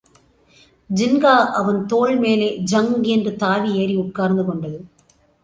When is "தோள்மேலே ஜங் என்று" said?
1.85-3.35